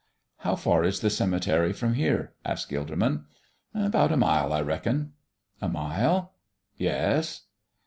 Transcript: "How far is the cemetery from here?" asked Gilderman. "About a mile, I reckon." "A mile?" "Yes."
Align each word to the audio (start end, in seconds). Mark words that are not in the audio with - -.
"How 0.37 0.55
far 0.55 0.83
is 0.83 1.01
the 1.01 1.11
cemetery 1.11 1.73
from 1.73 1.93
here?" 1.93 2.33
asked 2.43 2.71
Gilderman. 2.71 3.25
"About 3.75 4.11
a 4.11 4.17
mile, 4.17 4.51
I 4.51 4.61
reckon." 4.61 5.13
"A 5.61 5.69
mile?" 5.69 6.33
"Yes." 6.75 7.41